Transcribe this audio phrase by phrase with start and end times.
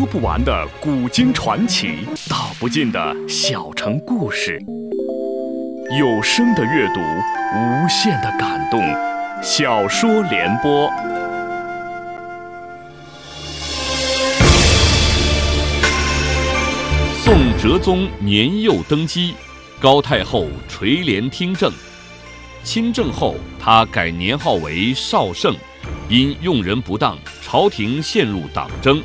[0.00, 4.58] 说不完的古今传奇，道不尽的小城故事。
[5.98, 7.00] 有声的阅读，
[7.54, 8.80] 无限的感动。
[9.42, 10.90] 小说联播。
[17.22, 19.34] 宋哲宗年幼登基，
[19.78, 21.70] 高太后垂帘听政。
[22.64, 25.54] 亲政后，他改年号为绍圣，
[26.08, 29.02] 因用人不当，朝廷陷入党争，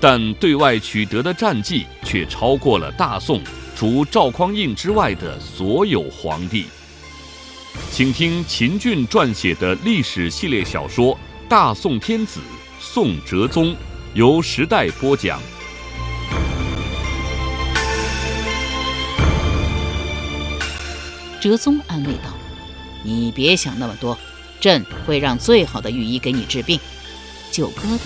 [0.00, 3.40] 但对外取得的战绩却超过了大宋。
[3.76, 6.66] 除赵匡胤之外的所有皇帝，
[7.92, 11.14] 请听秦俊撰写的历史系列小说
[11.48, 12.40] 《大宋天子
[12.80, 13.66] 宋哲宗》，
[14.14, 15.40] 由时代播讲。
[21.40, 22.36] 哲宗安慰道
[23.04, 24.18] ：“你别想那么多，
[24.58, 26.80] 朕会让最好的御医给你治病。”
[27.52, 28.04] 九哥道：“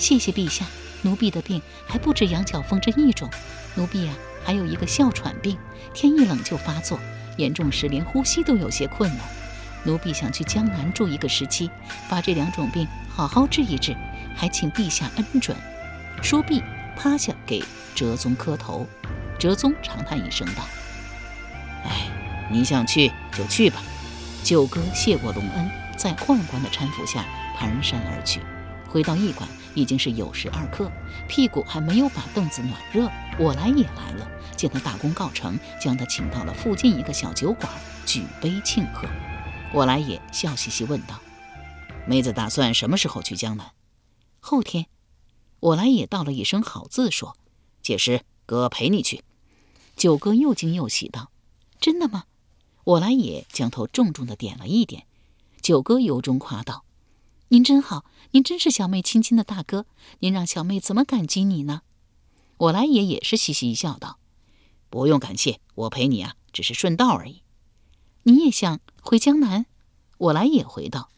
[0.00, 0.66] 谢谢陛下，
[1.06, 3.30] 奴婢的病还不止羊角风这一种，
[3.76, 5.58] 奴婢啊。”还有一个哮喘病，
[5.92, 7.00] 天一冷就发作，
[7.36, 9.18] 严重时连呼吸都有些困难。
[9.82, 11.68] 奴婢想去江南住一个时期，
[12.08, 13.96] 把这两种病好好治一治，
[14.36, 15.56] 还请陛下恩准。
[16.22, 16.62] 说毕，
[16.96, 17.60] 趴下给
[17.92, 18.86] 哲宗磕头。
[19.36, 20.62] 哲宗长叹一声道
[21.84, 22.08] ：“哎，
[22.48, 23.82] 你想去就去吧。”
[24.44, 27.24] 九哥谢过隆恩，在宦官的搀扶下
[27.58, 28.40] 蹒跚而去。
[28.88, 30.90] 回到驿馆，已经是酉时二刻，
[31.28, 34.28] 屁股还没有把凳子暖热，我来也来了。
[34.56, 37.70] 见他大功告成，将他请到了附近一个小酒馆，
[38.04, 39.06] 举杯庆贺。
[39.72, 41.20] 我来也笑嘻嘻问道
[42.08, 43.70] ：“妹子打算什么时候去江南？”
[44.40, 44.86] 后天。
[45.60, 47.36] 我来也道了一声好字，说
[47.82, 49.24] ：“届时哥陪你去。”
[49.96, 51.30] 九哥又惊又喜道
[51.80, 52.24] ：“真的吗？”
[52.84, 55.06] 我来也将头重重的点了一点。
[55.60, 56.84] 九哥由衷夸道
[57.48, 59.86] ：“您真好，您真是小妹亲亲的大哥，
[60.18, 61.82] 您让小妹怎么感激你呢？”
[62.58, 64.18] 我来也也是嘻嘻一笑道。
[64.90, 67.42] 不用感谢，我陪你啊，只是顺道而已。
[68.24, 69.66] 你也想回江南？
[70.18, 71.10] 我来也回道：“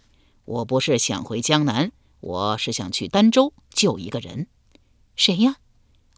[0.45, 4.49] 我不是想回江南，我是想去儋州救一个人。
[5.17, 5.57] 谁呀？”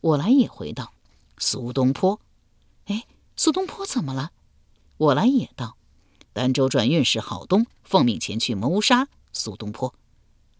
[0.00, 0.92] 我来也回道
[1.38, 2.20] ：“苏东坡。”
[2.86, 3.04] 哎，
[3.36, 4.32] 苏东坡怎么了？
[4.96, 5.76] 我来也道
[6.34, 9.94] ：“儋州转运使郝东奉命前去谋杀苏东坡。”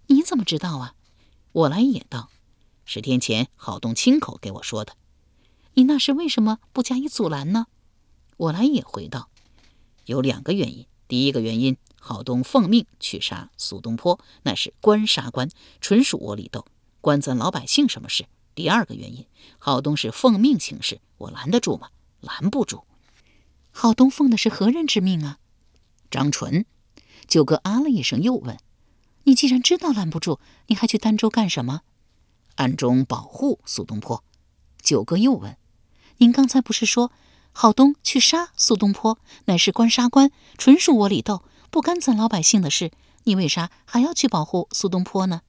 [0.08, 0.94] 你怎么知道啊？
[1.52, 2.30] 我来也道
[2.84, 4.96] ：“十天前郝东亲口给我说的。”
[5.74, 7.66] 你那时为什么不加以阻拦呢？
[8.36, 9.30] 我来也回道，
[10.06, 10.86] 有两个原因。
[11.06, 15.48] 第一个原因，郝东奉命去杀苏东坡，那是官杀官，
[15.80, 16.66] 纯属窝里斗，
[17.00, 18.26] 关咱老百姓什么事？
[18.54, 19.26] 第二个原因，
[19.58, 21.90] 郝东是奉命行事，我拦得住吗？
[22.20, 22.84] 拦不住。
[23.70, 25.38] 郝东奉的是何人之命啊？
[26.10, 26.66] 张纯。
[27.30, 28.58] 九哥啊了一声，又问
[29.22, 31.82] ：“你既然知道拦不住，你还去儋州干什么？”
[32.56, 34.24] 暗中保护苏东坡。
[34.82, 35.56] 九哥又问。
[36.16, 37.12] 您刚才不是说，
[37.52, 42.90] 郝东去杀苏东坡，乃是官杀官，纯属窝里斗，不干咱老百姓的事。
[43.22, 45.42] 你为啥还要去保护苏东坡呢？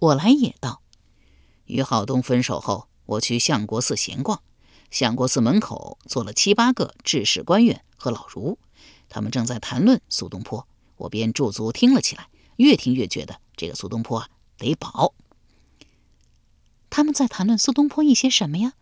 [0.00, 0.82] 我来也道，
[1.66, 4.42] 与郝东分手后，我去相国寺闲逛，
[4.90, 8.58] 相国寺门口坐了七八个制式官员和老儒，
[9.08, 10.66] 他们正在谈论苏东坡，
[10.98, 15.14] 我便驻足听了起来，越听越觉得这个苏东坡啊得保。
[16.90, 18.74] 他们在谈论苏东坡一些什么呀？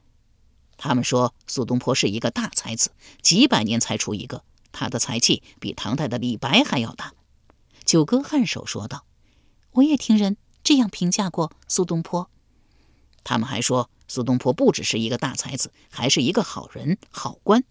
[0.78, 2.90] 他们说苏东坡是一个大才子，
[3.22, 7.14] 几百年才出一个，他的才气比唐代的李白还要大。
[7.84, 9.04] 九哥颔首说道
[9.72, 12.30] ：“我也听人这样评价过苏东坡。
[13.24, 17.64] 他们还说苏东坡不只是一个大才子，还是一个好人、好官。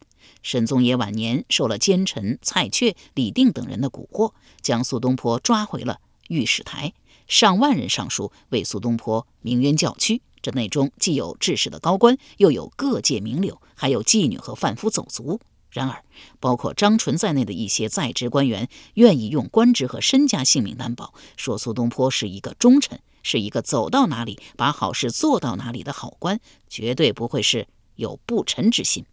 [0.44, 6.94] 神宗爷晚年受了奸臣蔡确、李定等人的蛊惑，将苏东坡抓回了御史台，
[7.28, 15.40] 上万人上书为苏东坡鸣冤叫屈。”这内中既有治世的高官，又有各界名流，还有妓女和贩夫走卒。
[15.72, 16.04] 然而，
[16.40, 26.40] 包括张纯在内的一些在职官员，愿意用官职和身家性命担保，说苏东坡是一个忠臣，是一个走到哪里把好事做到哪里的好官，
[26.70, 29.04] 绝对不会是有不臣之心。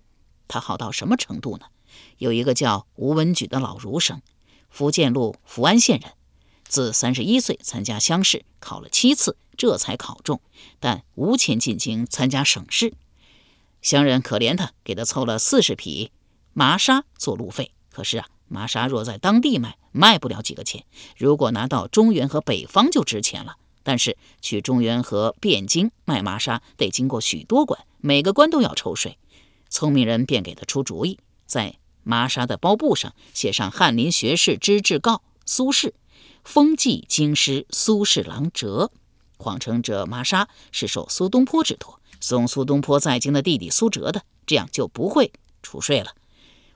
[0.53, 1.65] 他好到什么程度呢？
[2.19, 4.21] 有一个叫吴文举的老儒生，
[4.69, 6.13] 福建路福安县人。
[6.69, 10.43] 自三十一岁参加乡试，考了七次，这才考中，
[10.79, 12.93] 但无钱进京参加省试。
[13.81, 16.13] 乡人可怜他，给他凑了四十匹
[16.53, 17.73] 麻纱做路费。
[17.91, 20.83] 可是啊，麻纱若在当地卖，卖不了几个钱；
[21.17, 23.57] 如果拿到中原和北方，就值钱了。
[23.83, 29.17] 但是去中原和汴京卖麻纱，得经过许多关，每个关都要抽税。
[29.73, 35.95] 聪明人便给他出主意，在麻纱的包布上写上翰林学士之志告苏轼。
[36.45, 38.93] 封记京师苏轼郎折，
[39.39, 45.33] 谎称这麻纱是受苏东坡之托，送苏东坡在京的弟弟苏辙的，这样就不会
[45.63, 46.15] 储税了。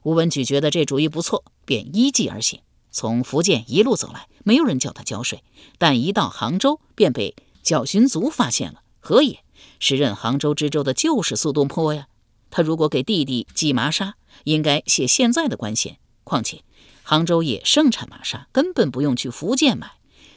[0.02, 2.62] 吴文举觉得这主意不错，便依计而行。
[2.90, 5.44] 从福建一路走来，没有人叫他交税，
[5.76, 8.80] 但一到杭州，便被教训族发现了。
[9.00, 9.44] 何也？
[9.78, 12.06] 时任杭州知州的就是苏东坡呀。
[12.50, 15.98] 他如果给弟弟寄麻纱，应该写现在的官衔。
[16.24, 16.62] 况且
[17.02, 19.92] 杭州也盛产麻纱，根本不用去福建买。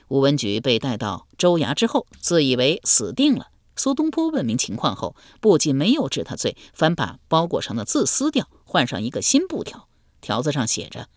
[0.07, 3.47] 吴文举被带到州衙之后，自以为死定了。
[3.75, 9.87] 苏东坡问明情况后，不仅没有治他罪，反把包裹上的字撕掉，换上一个新布条，
[10.19, 11.07] 条子上写着。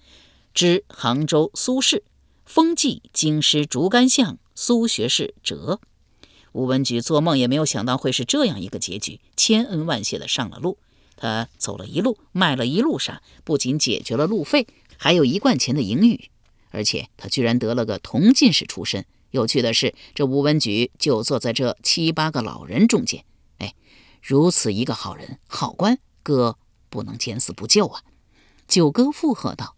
[0.54, 2.02] 知杭州苏轼，
[2.44, 5.80] 风纪京师竹竿巷苏学士哲。
[6.52, 10.78] 吴文举做梦也没有想到会是这样一个结局，千恩万谢的上了路。
[11.16, 14.66] 他走了一路，卖了一路纱，不仅解决了路费，
[14.96, 16.30] 还有一贯钱的盈余，
[16.70, 19.04] 而且他居然得了个同进士出身。
[19.30, 23.24] 有趣的是，这吴文举就坐在这七八个老人中间。
[23.58, 23.74] 哎，
[24.20, 26.58] 如此一个好人、好官，哥
[26.90, 28.02] 不能见死不救啊！
[28.68, 29.76] 九哥附和道。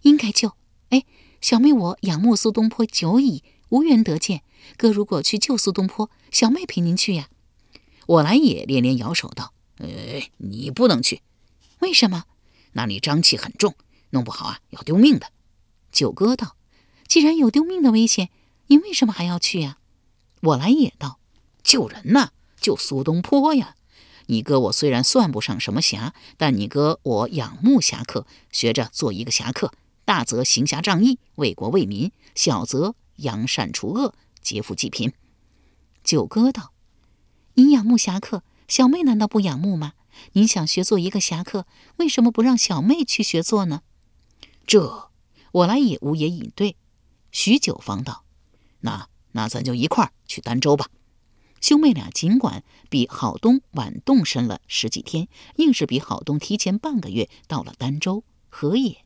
[0.00, 0.52] 应该救。
[0.88, 1.04] 哎，
[1.40, 4.42] 小妹我仰慕苏东坡久矣，无缘得见。
[4.76, 7.28] 哥如果去救苏东坡，小妹陪您去呀。
[8.06, 11.22] 我来也连连摇手道：“哎，你不能去。
[11.80, 12.24] 为什么？
[12.72, 13.74] 那里瘴气很重，
[14.10, 15.28] 弄不好啊要丢命的。”
[15.90, 16.56] 九哥道
[17.08, 18.28] ：“既然有丢命的危险，
[18.66, 19.78] 您为什么还要去呀？”
[20.42, 21.18] 我来也道
[21.64, 22.30] ：“救人呐，
[22.60, 23.76] 救苏东坡呀。
[24.26, 29.72] 你哥我虽然算不上什么侠，但你哥我仰慕侠客，学着做一个侠客。”
[30.04, 35.12] 大则行侠仗义，为国为民；小则扬善除恶，劫富济贫。
[36.04, 36.72] 九哥道
[37.54, 39.94] ：“您仰慕侠客，小妹难道不仰慕吗？
[40.32, 41.66] 您想学做一个侠客，
[41.96, 43.82] 为什么不让小妹去学做呢？”
[44.66, 45.10] 这
[45.52, 46.76] 我来也无言以对。
[47.30, 48.24] 许久方道
[48.80, 50.88] ：“那那咱就一块儿去儋州吧。”
[51.62, 58.24] 兄妹俩尽管比郝东晚动身了十几天，硬是比郝东提前半个月到了儋州。
[58.48, 59.04] 何也？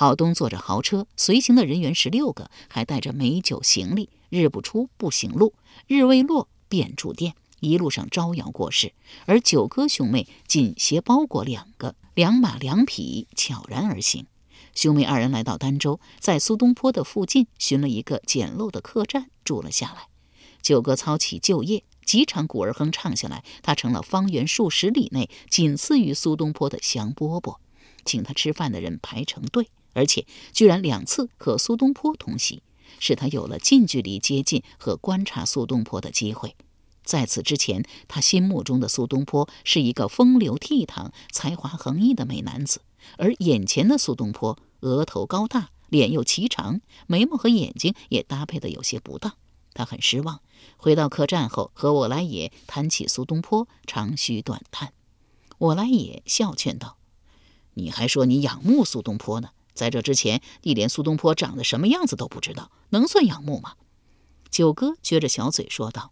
[0.00, 4.10] 郝东坐着豪车，随行的人员十六个，还带着美酒行李。
[4.28, 5.54] 日不出不行路，
[5.88, 7.34] 日未落便住店。
[7.58, 8.92] 一路上招摇过市，
[9.26, 14.26] 而九哥兄妹仅携包裹两个，两马两匹，悄然而行。
[14.72, 20.06] 兄妹二人来到儋州，在苏东坡的附近寻了一个简陋的客栈住了下来。
[20.62, 27.56] 九哥操起旧业，几场古儿哼唱下来，他成了方圆数十里内仅次于苏东坡的香饽饽，
[28.04, 29.68] 请他吃饭的人排成队。
[29.92, 32.62] 而且居然两次和苏东坡同席，
[32.98, 36.54] 使他有了近距离接近和观察苏东坡的机会。
[37.04, 42.82] 在此之前，他心目中的苏东坡是一个风流倜傥、才华横溢的美男子，
[43.16, 49.34] 而眼前的苏东坡额头高大，脸又颀长，眉毛和眼睛也搭配的有些不当。
[49.72, 50.40] 他很失望。
[50.76, 54.92] 回到客栈后，和我来也谈起苏东坡，长吁短叹。
[55.56, 56.98] 我来也笑劝道
[57.74, 63.74] ：“你还说你仰慕苏东坡呢？”在这之前，你连苏东坡长得什么样子都不知道，能算仰慕吗？
[64.50, 66.10] 九哥撅着小嘴说道：“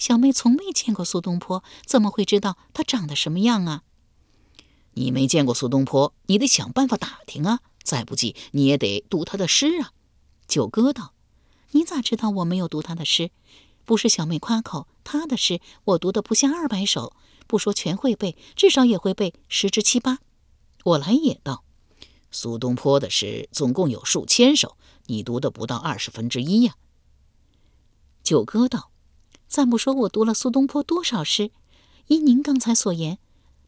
[0.00, 3.82] 小妹从没见过苏东坡，怎么会知道他长得什么样啊？”
[4.96, 7.60] 你没见过苏东坡，你得想办法打听啊！
[7.82, 9.92] 再不济，你也得读他的诗啊！
[10.48, 11.12] 九哥道
[11.72, 13.30] ：“你咋知道我没有读他的诗？
[13.84, 17.14] 不是小妹夸口，他的诗我读的不下二百首，
[17.46, 20.20] 不说全会背，至少也会背十之七八。”
[20.84, 21.64] 我来也道。
[22.32, 26.74] 苏东坡的诗总共有数千首，你读的不到二十分之一呀。
[28.22, 28.90] 九哥道
[29.46, 31.50] ：“暂不说我读了苏东坡多少诗，
[32.06, 33.18] 依您刚才所言，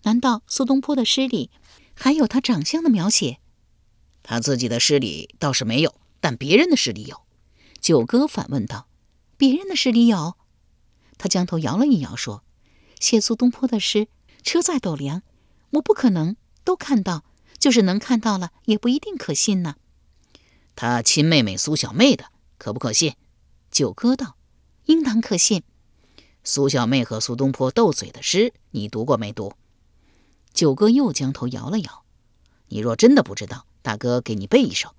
[0.05, 1.51] 难道苏东坡的诗里
[1.95, 3.39] 还有他长相的描写？
[4.23, 7.21] 他自己的诗里倒是没有，但别人的诗里有。”
[7.83, 8.89] 九哥反问道
[9.37, 10.37] ：“别人的诗里有？”
[11.19, 12.43] 他将头摇了一摇，说
[12.99, 14.09] ：“写苏东坡的诗，
[14.43, 15.23] 车载斗量，
[15.73, 17.25] 我不可能都看到。”
[17.65, 19.77] 就是能看到了，也不一定可信呢。
[20.77, 22.27] 他亲妹妹苏小妹的，
[22.59, 23.15] 可不可信？
[23.71, 24.37] 九哥道
[24.85, 25.63] ：“应当可信。”
[26.45, 29.55] 苏小妹和苏东坡斗嘴的诗，你读过没读？
[30.53, 32.05] 九哥又将头摇了摇。
[32.69, 34.95] 你若真的不知道，大哥给你背一首。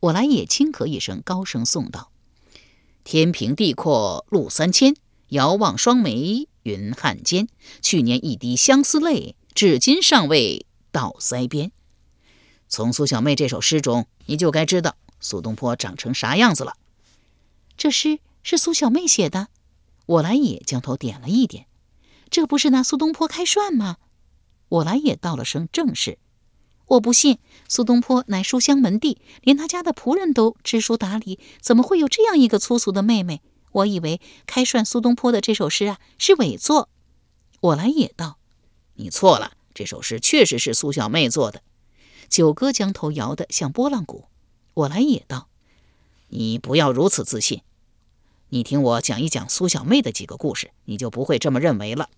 [0.00, 2.10] 我来也轻咳一声，高声诵道
[3.04, 4.96] ：“天平地阔路三千，
[5.28, 7.46] 遥望双眉云汉间。
[7.82, 11.72] 去年一滴相思泪，至今尚未到腮边。”
[12.68, 16.74] 从苏小妹这首诗中，你就该知道苏东坡长成啥样子了。
[17.76, 19.48] 这诗是苏小妹写的，
[20.06, 21.66] 我来也将头点了一点。
[22.28, 23.96] 这不是拿苏东坡开涮吗？
[24.68, 26.18] 我来也道了声正是。
[26.86, 33.42] 我不信，苏东坡乃书香门第，连他家的仆人都知书达理，怎么会有这样一个粗俗的妹妹？
[33.72, 36.88] 我以为开涮苏东坡的这首诗啊是伪作。
[37.60, 38.38] 我来也道
[38.94, 41.62] ：“你错了，这首诗确实是苏小妹做的。”
[42.28, 44.24] 九哥将头摇得像拨浪鼓。
[44.74, 45.48] 我来也道
[46.28, 47.62] ：“你不要如此自信。
[48.50, 52.10] 你听我讲一讲苏小妹的几个故事，你就不会这么认为了。”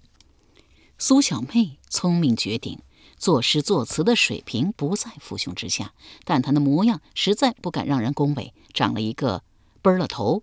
[0.99, 2.81] 苏小妹聪明绝顶，
[3.17, 9.45] 作诗作词的水平不在父兄之下，但她的模样实在不敢让人恭维，长了一个
[9.81, 10.43] 奔了头，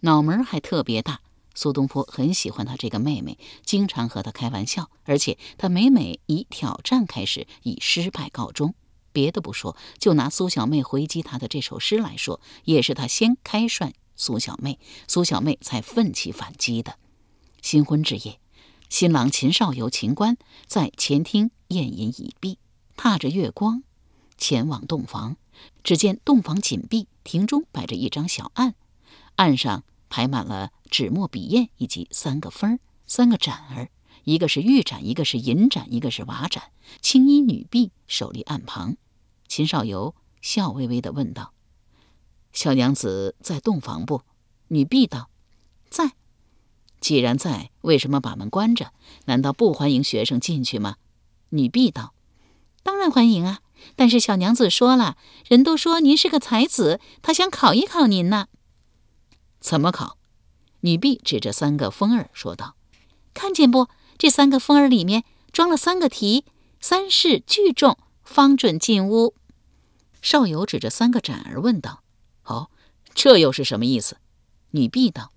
[0.00, 1.20] 脑门还特别大。
[1.54, 8.74] 苏东坡很喜欢她这个妹妹，经常和她开玩笑，而且他每每以挑战开始，以失败告终。
[9.16, 16.98] 别的不说，就拿苏小妹回击他的这首诗来说，也是他先开涮苏小妹，苏小妹才奋起反击的。
[17.62, 18.38] 新婚之夜。
[18.90, 22.58] 新郎秦少游、秦观在前厅宴饮已毕，
[22.94, 23.82] 踏着月光
[24.36, 25.38] 前往洞房。
[25.82, 28.74] 只见洞房紧闭，庭中摆着一张小案，
[29.36, 33.88] 案上排满了纸墨笔砚以及三个分儿、三个盏儿，
[34.24, 36.64] 一个是玉盏，一个是银盏，一个是瓦盏。
[37.00, 38.98] 青衣女婢守立案旁。
[39.48, 41.52] 秦少游笑微微地问道
[42.52, 44.22] ：“小娘子在洞房不？”
[44.68, 45.30] 女婢道
[45.88, 46.12] ：“在。”
[47.00, 48.92] 既然在，为什么把门关着？
[49.26, 50.96] 难道不欢迎学生进去吗？
[51.50, 52.14] 女婢道
[52.82, 53.60] ：“当然欢迎啊！
[53.94, 58.48] 但是小娘子说了，人都说您是个才子，她想考一考您呢。”
[59.60, 60.18] 怎么考？
[60.80, 62.76] 女婢指着三个风儿说道
[63.34, 63.88] ：“看见不？
[64.18, 66.46] 这三个风儿里面装了三个题，
[66.80, 69.34] 三试俱中，方准进屋。”
[70.20, 72.02] 少友指着三个盏儿问道
[72.44, 72.68] ：“哦，
[73.14, 74.18] 这又是什么意思？”
[74.72, 75.32] 女婢道。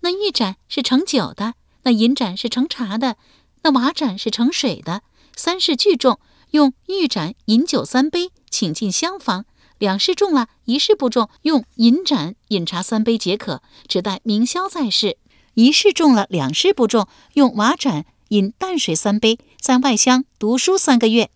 [0.00, 3.16] 那玉盏是盛酒的，那银盏是盛茶的，
[3.62, 5.02] 那瓦盏是盛水的。
[5.36, 6.18] 三试俱中，
[6.52, 9.42] 用玉盏饮酒三杯，请进厢房；
[9.78, 15.18] 两试中了，一试不中，用银盏饮茶三杯解渴，只待明宵再试。
[15.54, 21.30] 一试中了，两试不中，用瓦盏饮淡水三杯，在外乡读书三个月。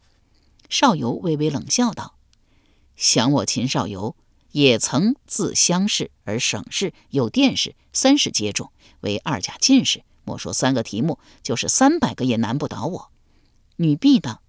[0.73, 2.15] 少游微微冷笑道
[2.97, 4.17] ：“想我秦少游。”
[4.53, 10.03] 也曾自乡试而省试有殿试，三试皆中，为二甲进士。
[10.25, 13.11] 莫说三个题目，就是三百个也难不倒我。
[13.77, 14.43] 女婢道：“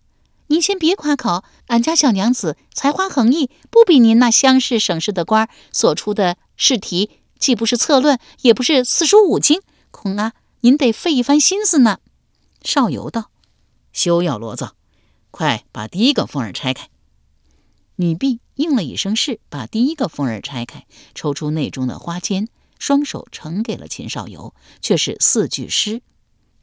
[0.48, 9.62] 您先别夸口，俺家小娘子才华横溢，不比您那乡试省试的官所出的试题，既不是策论，也不是四书五经，
[9.92, 12.00] 恐啊，您得费一番心思呢。”
[12.62, 13.30] 少游道
[13.94, 14.72] ：“休要罗嗦，
[15.34, 16.90] 快把第一个封儿拆开。”
[17.98, 20.86] 女婢应了一声是，把第一个封儿拆开，
[21.16, 22.48] 抽出内中的花笺，
[22.78, 26.04] 双手呈给了秦少游，却是四句诗：“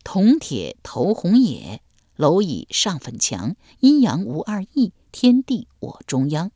[0.05, 1.83] 铜铁头红也，
[2.17, 6.53] 蝼蚁上粉墙，阴阳无二意，天地我中央。”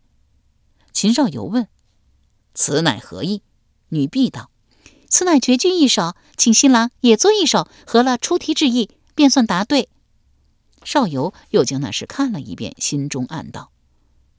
[0.93, 1.69] 秦少游问
[2.55, 3.43] ：“此乃何意？”
[3.91, 4.51] 女婢道
[5.09, 9.89] ：“此乃绝句一首，请新郎也作一首，合了出题之意，便算答对。”
[10.85, 13.73] 少游又将那诗看了一遍，心中暗道。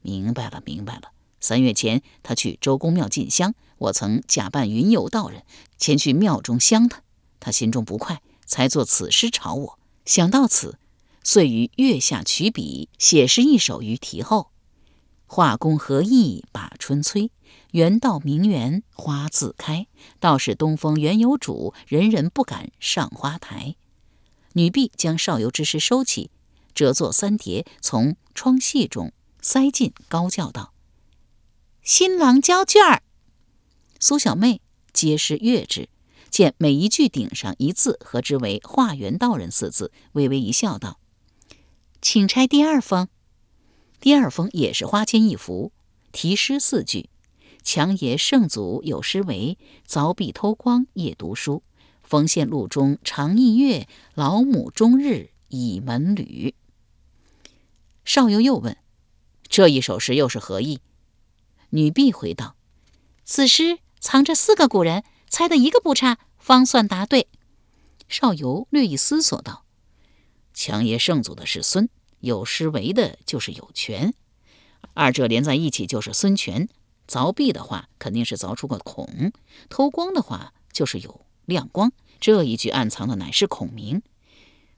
[0.02, 1.12] 明白了，明白了。
[1.40, 5.42] 三月前，他去周公庙进香，我曾假扮云游道人
[5.76, 7.02] 前去庙中相他，
[7.40, 9.78] 他心中不快，才作此诗朝我。
[10.04, 10.78] 想到此，
[11.22, 14.50] 遂于月下取笔写诗一首于题后
[15.26, 17.30] ：“画工何意把春催，
[17.72, 19.88] 原道名园花自开。
[20.20, 23.74] 道是东风原有主，人人不敢上花台。”
[24.56, 26.30] 女婢将少游之诗收起，
[26.74, 29.12] 折作三叠，从窗隙中。
[29.42, 30.72] 塞进，高叫道
[31.84, 33.02] ：“新郎交卷儿。”
[34.00, 34.62] 苏小妹
[34.94, 35.90] 皆是阅之，
[36.30, 40.98] 见每一句顶上一字，合之为“化缘道人”四字，微微一笑，道
[42.00, 43.08] ：“请拆第二封。”
[44.00, 45.70] 第二封也是花间一幅，
[46.12, 47.10] 题诗四句
[47.62, 51.62] ：“强爷圣祖有诗为：凿壁偷光夜读书，
[52.06, 56.54] 缝线路中长一月，老母终日倚门旅。”
[58.06, 58.76] 少游又问。
[59.48, 60.80] 这一首诗又是何意？
[61.70, 62.56] 女婢回道
[63.24, 67.28] ：“此诗藏着四个古人，猜的一个不差，方算答对。”
[68.08, 69.64] 少游略一思索道
[70.54, 71.88] ：“强爷圣祖的是孙，
[72.20, 74.14] 有诗为的就是有权，
[74.94, 76.68] 二者连在一起就是孙权。
[77.08, 79.30] 凿壁的话，肯定是凿出个孔；
[79.68, 81.92] 偷光的话，就是有亮光。
[82.20, 84.02] 这一句暗藏的乃是孔明。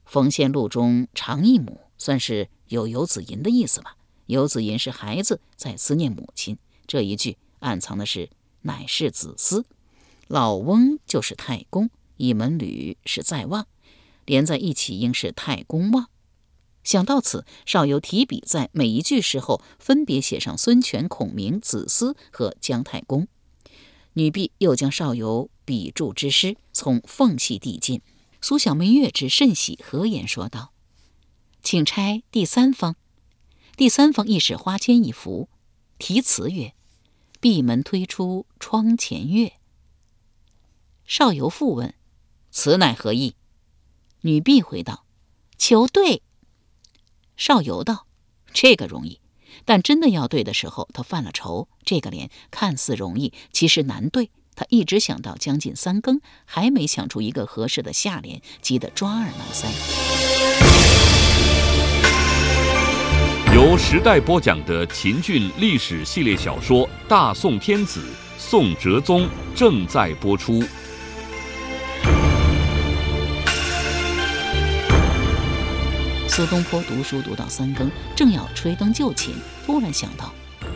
[0.04, 3.96] 冯仙路中长一母，算是有游子吟的意思吧。”
[4.26, 8.28] 游子吟是孩子在思念母亲，这一句暗藏的是
[8.60, 9.64] 乃是子思。
[10.26, 13.66] 老翁就是太公，一门履是在望，
[14.26, 16.08] 连在一起应是太公望。
[16.84, 23.26] 想到此，少游提笔在每一句诗后分别写上孙权、孔明、子思和姜太公。
[24.12, 28.00] 女婢又将少游笔注之诗，从缝隙递进。
[28.40, 30.72] 苏小妹悦之甚喜，合言说道
[31.62, 32.96] ：“请拆第三方。”
[33.76, 35.50] 第三方亦是花间一幅，
[35.98, 36.72] 题词曰
[37.38, 39.52] ：“闭门推出窗前月。”
[41.04, 41.92] 少游复问
[42.50, 43.34] ：“此乃何意？”
[44.22, 45.04] 女婢回道
[45.58, 46.22] ：“求对。”
[47.37, 48.06] 少游道
[48.54, 49.20] ：“这个容易。”
[49.66, 51.68] 但真的要对的时候，他犯了愁。
[51.84, 54.30] 这个联看似容易，其实难对。
[54.59, 59.69] 他一直想到将近三更，还没想出一个合适的下联，急得抓耳挠腮。
[63.55, 68.00] 由时代播讲的秦俊历史系列小说《大宋天子·
[68.37, 70.61] 宋哲宗》正在播出。
[76.27, 79.31] 苏东坡读书读到三更，正要吹灯就寝，
[79.65, 80.33] 突然想到，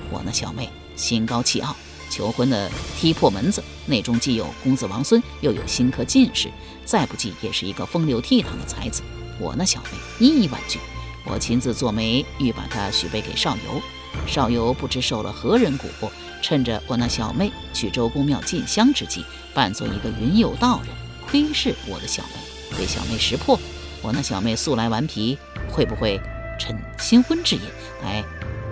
[0.08, 1.74] 我那小妹心高气傲，
[2.12, 6.50] 求婚的踢破门子，内中既有公子王孙，又有新科进士，
[6.84, 9.02] 再不济也是一个风流倜傥的才子。
[9.40, 9.88] 我那小妹
[10.18, 10.78] 一以婉拒，
[11.24, 13.80] 我亲自做媒，欲把她许配给少游。
[14.26, 16.10] 少游不知受了何人蛊惑，
[16.42, 20.94] 趁着我那小妹去周公庙进香之际，扮作一个云游道人，
[21.26, 23.58] 窥视我的小妹，被小妹识破。
[24.02, 25.38] 我那小妹素来顽皮，
[25.70, 26.20] 会不会
[26.60, 27.62] 趁新婚之夜
[28.02, 28.22] 来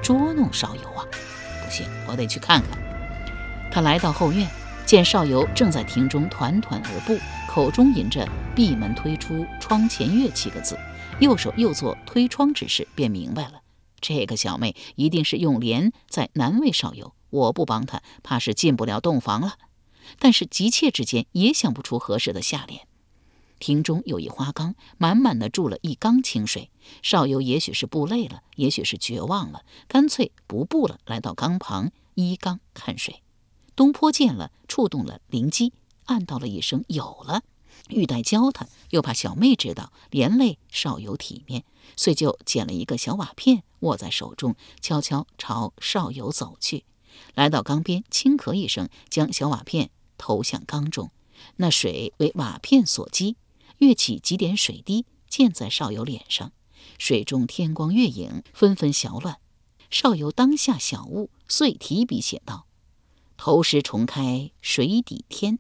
[0.03, 1.07] 捉弄少游啊？
[1.65, 2.90] 不行，我得去看看。
[3.71, 4.49] 他来到后院，
[4.85, 7.17] 见少游正在庭中团团而步，
[7.49, 10.77] 口中吟着“闭门推出窗前月”七个字，
[11.21, 13.61] 右手又做推窗之势，便明白了，
[14.01, 17.15] 这个小妹一定是用莲在难为少游。
[17.31, 19.55] 我不帮他，怕是进不了洞房了。
[20.19, 22.81] 但是急切之间也想不出合适的下联。
[23.61, 26.71] 庭中有一花缸，满满的注了一缸清水。
[27.03, 33.23] 少游也许是布累了，也许是绝望了，干脆不步了，来到缸旁依缸看水。
[33.81, 35.73] 东坡见了，触动了灵机，
[36.05, 37.45] 暗道了一声“有了”，
[37.89, 41.65] 欲待教他，又怕小妹知道，连累少游体面，
[41.97, 46.85] 遂就捡了一个小瓦片，握在手中，悄悄朝少游走去。
[47.35, 51.11] 来到缸边，轻咳一声，将小瓦片投向缸中，
[51.57, 53.37] 那水为瓦片所击。
[53.79, 56.53] 跃起几点水滴，溅在少游脸上，
[56.99, 59.39] 水中天光月影纷纷小乱。
[59.89, 62.67] 少游当下小悟，遂提笔写道
[63.41, 65.59] ：“头石重开水底天。”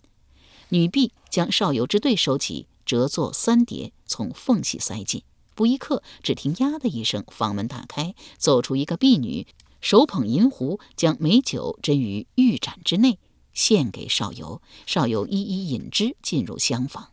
[0.68, 5.22] 女婢将少游之对收起，折作三叠，从缝隙塞进。
[5.54, 9.46] 不一刻，只听“呀”的一声，房门大开，走出一个婢女，
[9.80, 13.18] 手捧银壶，将美酒斟于玉盏之内，
[13.54, 14.60] 献给少游。
[14.86, 17.08] 少游一一饮之，进入厢房。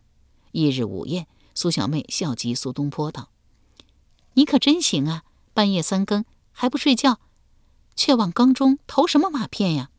[0.51, 3.29] 翌日午宴，苏小妹笑讥苏东坡道
[4.35, 5.23] ：“你可真行啊！
[5.53, 7.19] 半夜三更还不睡觉，
[7.95, 9.89] 却往缸中投什么瓦片呀？”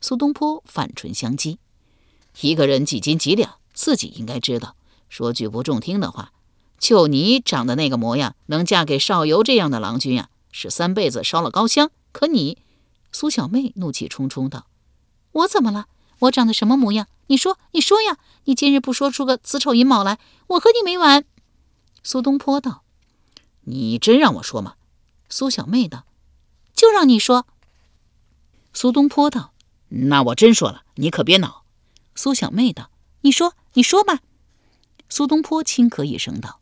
[0.00, 1.58] 苏东坡反唇相讥
[2.40, 4.76] ：“一个人几斤几两，自己应该知道。
[5.08, 6.32] 说句不中听的话，
[6.78, 11.90] 就你长得那个模样，能嫁给少游这样的郎君呀，是三辈子烧了高香。
[12.12, 12.58] 可你……”
[13.12, 14.66] 苏小妹怒气冲冲道
[15.32, 15.86] ：“我怎么了？
[16.20, 17.06] 我长得什么模样？
[17.26, 21.24] 你说，你说呀！”你今日不说出个子丑寅卯来，我和你没完。
[22.02, 22.82] 苏东坡道
[23.64, 24.76] ：“你真让我说吗？”
[25.28, 26.04] 苏小妹道
[26.74, 27.46] ：“就让你说。”
[28.72, 29.52] 苏东坡道
[29.90, 31.64] ：“那我真说了，你可别恼。”
[32.16, 32.90] 苏小妹道
[33.22, 34.20] ：“你说，你说吧。”
[35.08, 36.60] 苏东坡轻咳一声道：“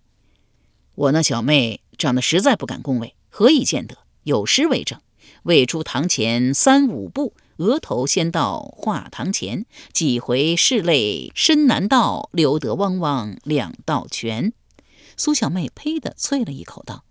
[0.97, 3.99] 我那小妹长得实在不敢恭维，何以见得？
[4.25, 5.01] 有诗为证：
[5.45, 14.53] 未出堂前三五步。”额头先到画堂前，几回拭泪深难道，流得汪汪两道泉。
[15.17, 17.03] 苏小妹呸的啐了一口，道：“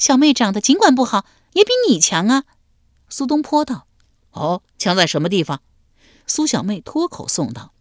[0.00, 2.44] 小妹长得尽管不好，也比你强啊。”
[3.10, 3.86] 苏东坡道
[4.32, 5.62] ：“哦，强在什么地方？”
[6.26, 7.72] 苏小妹脱口颂道：“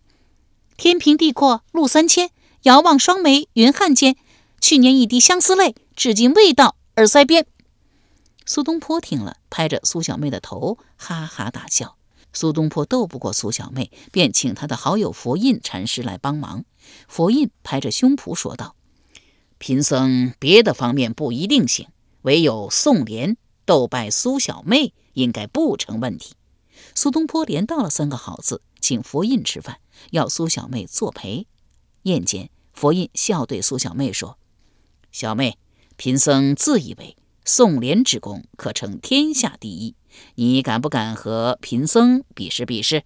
[0.77, 2.31] 天平地阔路三千，
[2.63, 4.15] 遥望双眉云汉间。
[4.59, 7.47] 去年一滴相思泪，至今未到耳腮边。”
[8.45, 11.97] 苏东坡听了，拍着苏小妹的头，哈哈大笑。
[12.33, 16.65] 苏东坡斗不过苏小妹，便请他的好友佛印禅师来帮忙。
[17.07, 18.75] 佛印拍着胸脯说道
[19.59, 21.87] ：“贫僧别的方面不一定行，
[22.23, 26.33] 唯有宋莲斗败苏小妹，应该不成问题。”
[26.95, 29.79] 苏东坡连道了三个好字，请佛印吃饭，
[30.11, 31.47] 要苏小妹作陪。
[32.03, 34.37] 宴间，佛印笑对苏小妹说
[35.11, 35.57] ：“小妹，
[35.95, 39.95] 贫僧自以为宋莲之功可称天下第一。”
[40.35, 43.05] 你敢不敢和贫僧比试比试？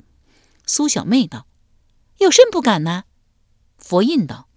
[0.65, 1.45] 苏小妹道
[2.17, 3.03] ：“有甚不敢呢？”
[3.77, 4.47] 佛印道：“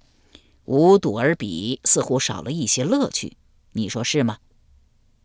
[0.64, 3.36] 无赌而比，似乎少了一些乐趣。
[3.72, 4.38] 你说是吗？”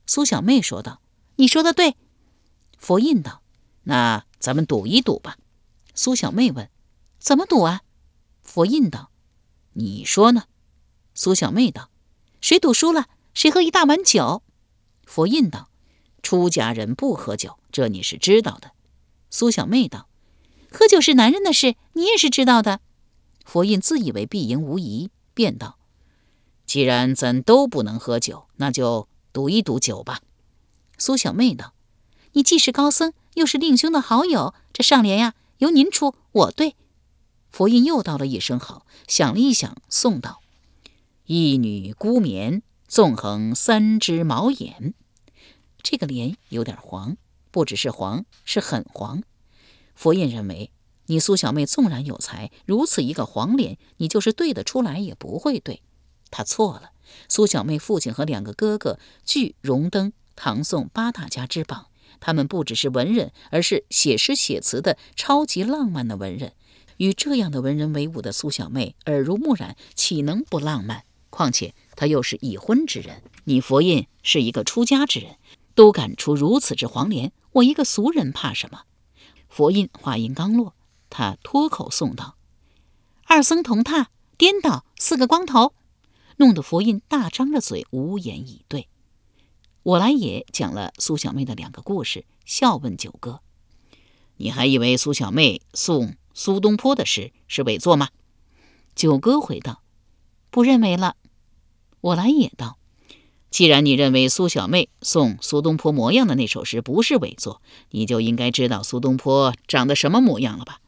[0.06, 1.02] 苏小妹说道
[1.38, 1.96] ：“你说的对。”
[2.78, 3.42] 佛印道
[3.84, 5.38] ：“那咱们赌一赌吧。”
[5.96, 6.69] 苏小妹问
[7.19, 7.82] ：“怎么赌啊？
[8.41, 9.12] 佛印道
[9.74, 10.46] ：“你说呢？”
[11.15, 11.89] 苏小妹道
[12.41, 14.41] ：“谁赌输了，谁喝一大碗酒。”
[15.06, 15.69] 佛印道
[16.24, 18.72] ：“出家人不喝酒，这你是知道的。”
[19.30, 20.08] 苏小妹道
[20.72, 22.80] ：“喝酒是男人的事，你也是知道的。”
[23.46, 25.78] 佛印自以为必赢无疑，便道
[26.65, 30.22] ：“既然咱都不能喝酒，那就赌一赌酒吧。”
[30.98, 31.74] 苏小妹道
[32.34, 36.76] ：“你既是高僧，又是令兄的好友，这上联呀，由您出，我对。”
[37.52, 40.41] 佛印又道了一声好，想了一想，送道
[41.26, 44.93] ：“一女孤眠，纵横三只毛眼。”
[45.82, 47.17] 这个联有点黄，
[47.52, 49.24] 不只是黄，是很黄。
[49.96, 50.72] 佛印认为。
[51.08, 55.82] 你苏小妹纵然有才，如此一个黄脸，你就是对得出来也不会对。
[56.32, 56.91] 他错了。
[57.28, 61.88] 苏小妹父亲和两个哥哥俱荣登唐宋八大家之榜，
[62.25, 66.53] 他们不只是文人，而是写诗写词的超级浪漫的文人。
[66.95, 71.03] 与这样的文人为伍的苏小妹，耳濡目染，岂能不浪漫？
[71.29, 75.36] 况且她又是已婚之人，你佛印是一个出家之人，
[75.75, 78.83] 都敢出如此之黄连，我一个俗人怕什么？
[79.49, 80.75] 佛印话音刚落。
[81.09, 82.38] 他脱口诵道
[83.27, 84.05] ：“二僧同榻，
[84.38, 85.73] 颠倒四个光头。”
[86.38, 88.88] 弄得佛印大张着嘴，无言以对。
[89.84, 93.41] 我来也讲了苏小妹的两个故事，笑问九哥
[94.38, 98.08] ：“你还以为苏小妹送苏东坡的诗是伪作吗？”
[98.96, 99.84] 九哥回道
[100.50, 101.17] ：“不认为了。”
[102.00, 102.78] 我来也道
[103.52, 110.80] ：“既然你认为苏小妹送苏东坡模样的那首诗不是伪作，你就应该知道苏东坡长得什么模样了吧？”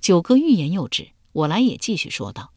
[0.00, 2.52] 九哥欲言又止，我来也继续说道：“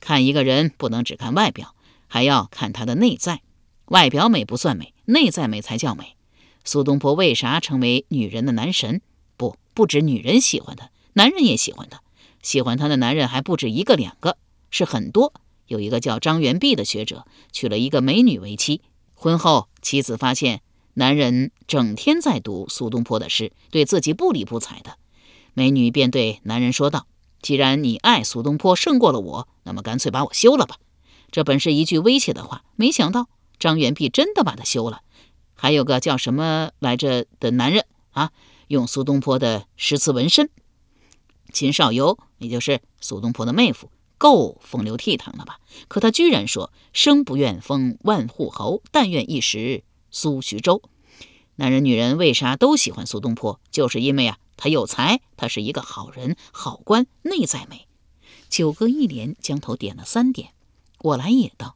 [0.00, 1.76] 看一个人不能只看外表，
[2.08, 3.42] 还要看他的内在。
[3.86, 6.16] 外表美不算美，内在美才叫美。
[6.64, 9.02] 苏东坡为啥成为女人的男神？
[9.36, 12.02] 不，不止女人喜欢他，男人也喜欢他。
[12.42, 14.36] 喜欢他的男人还不止一个两个，
[14.70, 15.32] 是很多。
[15.66, 18.80] 有一个叫张元弼的学者，娶了一个美女为妻。
[19.14, 20.60] 婚后，妻子发现
[20.94, 24.98] 男人整天在读苏东坡的诗，对自己不理不睬的。”
[25.54, 27.06] 美女便对男人说道
[27.42, 30.76] ：“既然你爱苏东坡胜过了我，那么干脆把我休了吧。”
[31.30, 33.28] 这本是一句威胁的话，没想到
[33.62, 35.02] 张元弼真的把他休了。
[35.54, 38.32] 还有个叫什么来着的男人啊，
[38.66, 40.50] 用苏东坡的诗词纹身。
[41.52, 45.60] 秦少游，也就是苏东坡的妹夫，够风流倜傥了吧？
[45.86, 50.82] 可他居然说：“生不愿封万户侯，但愿一时苏徐州。”
[51.54, 53.60] 男人女人为啥都喜欢苏东坡？
[53.70, 54.38] 就是因为啊。
[54.54, 57.88] 他有才，他是一个好人、好官，内在美。
[58.48, 60.50] 九哥一连将头点了三点。
[61.00, 61.74] 我来也道：“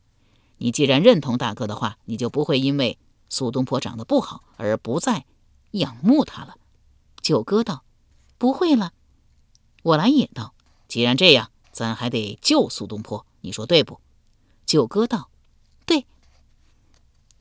[0.59, 5.25] 你既然认同大哥的话，你就不会因为苏东坡长得不好而不再
[5.73, 6.57] 仰慕他了。”
[7.21, 7.85] 九哥道
[8.39, 8.93] ：“不会了。”
[9.83, 10.55] 我来也道
[10.89, 14.01] ：“既然这样，咱还得救苏东坡，你说对不？”
[14.67, 15.31] 九哥道
[15.87, 16.07] ：“对。”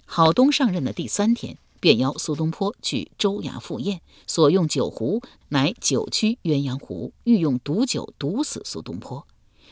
[0.06, 1.58] 郝东上任的第三天。
[1.82, 9.28] 便邀苏东坡去州衙赴宴，所用酒壶乃九曲鸳鸯壶，欲用毒酒毒死苏东坡。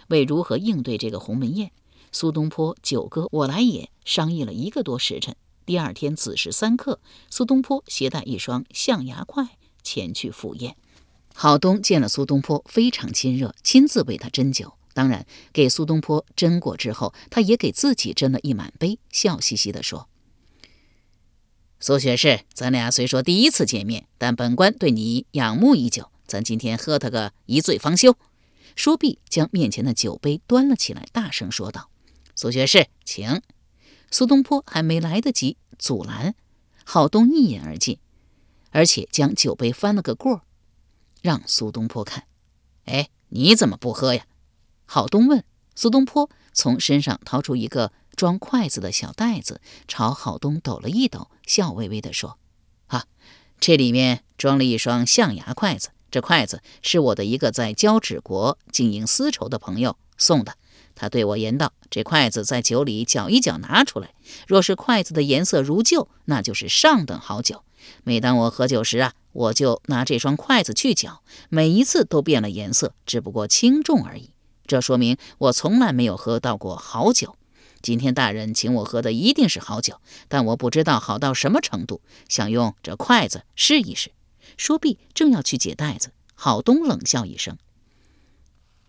[0.10, 1.71] 为如何应对这个鸿门宴，
[2.13, 5.36] 苏东坡、九哥、我来也商议了一个多时辰。
[5.65, 6.99] 第二天子时三刻，
[7.32, 10.78] 苏东坡携带一双象牙筷前去赴宴。
[11.34, 14.73] 郝东见了苏东坡，非常亲热，亲自为他斟酒。
[14.93, 20.08] 当然，给苏东坡斟过之后，他也给自己斟了一满杯，笑嘻嘻地说。
[21.80, 26.12] 苏学士，咱俩虽说第一次见面，但本官对你仰慕已久。
[26.28, 28.15] 咱今天喝他个一醉方休。
[28.76, 31.89] 说毕，将面前的酒杯端了起来，大声说道
[32.36, 33.41] ：“苏学士，请。”
[34.12, 36.36] 苏东坡还没来得及阻拦，
[36.86, 38.00] 郝东一饮而尽，
[38.72, 40.41] 而且将酒杯翻了个过儿，
[41.22, 42.26] 让苏东坡看。
[42.86, 44.26] 哎，你怎么不喝呀？
[44.86, 45.43] 郝东问。
[45.76, 47.91] 苏东坡从身上掏出一个。
[48.15, 52.38] 装筷子的小袋子，朝郝东抖了一抖，笑微微地说
[52.86, 53.08] ：“啊，
[53.60, 55.89] 这里面装了一双象牙筷子。
[56.12, 60.56] 这筷子是我的一个在交趾国经营丝绸的朋友送的。
[60.95, 64.13] 他对我言道：这筷子在酒里搅一搅，拿出来，
[64.47, 67.63] 若是筷子的颜色如旧，那就是上等好酒。
[68.03, 74.32] 每当我喝酒时啊，我就拿这双筷子去搅，每一次都变了颜色，只不过轻重而已。
[74.65, 77.36] 这说明我从来没有喝到过好酒。”
[77.84, 84.12] 今天大人请我喝的一定是好酒，但我不知道好到什么程度，想用这筷子试一试。
[84.56, 87.58] 说毕，正要去解袋子，郝东冷笑一声：“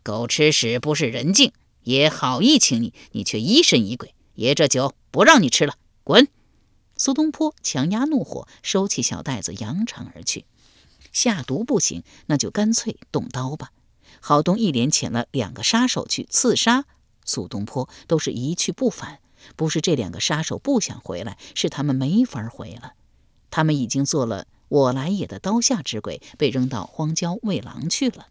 [0.04, 1.50] 狗吃屎不是人敬，
[1.84, 4.14] 爷好意请你，你却疑神疑鬼。
[4.34, 6.28] 爷这酒不让你吃了，滚！”
[6.96, 10.44] 苏东坡强压怒火，收起小袋子，扬长而去。
[11.12, 13.70] 下毒不行，那就干脆动刀吧。
[14.20, 16.84] 郝东一连遣了两个杀手去刺杀
[17.24, 19.20] 苏东坡，都是一去不返。
[19.56, 22.94] 不是这两个杀手不想回来，是他们没法回了。
[23.50, 28.28] 他们已经做了我来也的刀下之鬼，被扔到荒郊喂狼去了。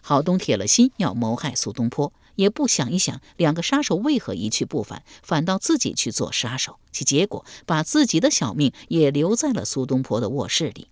[0.00, 10.88] 郝东铁了心要谋害苏东坡，也不想一想两个杀手为何一去不返，反倒自己去做杀手，其结果把自己的小命也留在了苏东坡的卧室里。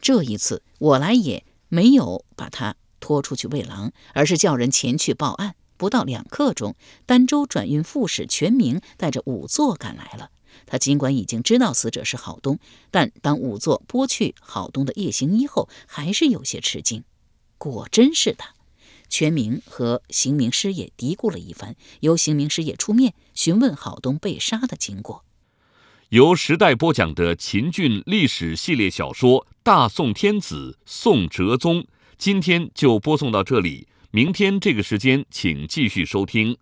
[0.00, 5.54] 这一次，我来也没有把他拖出去喂狼，而是叫人前去报案。
[5.76, 6.74] 不到两刻钟，
[7.06, 10.30] 儋州转运副使全明带着仵作赶来了。
[10.66, 12.58] 他尽管已经知道死者是郝东，
[12.90, 17.04] 但当仵作剥去郝东的夜行衣后，还是有些吃惊。
[17.58, 18.54] 果真是他。
[19.08, 25.24] 全明和刑名师爷嘀咕了一番，由刑名师爷出面询问郝东被杀的经过。
[26.10, 31.82] 由时代播讲的秦俊历史系列小说《大宋天子·宋哲宗》，
[32.16, 33.88] 今天就播送到这里。
[34.10, 36.56] 明天这个时间，请继续收听。